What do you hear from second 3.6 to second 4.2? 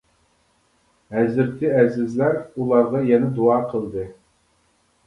قىلدى.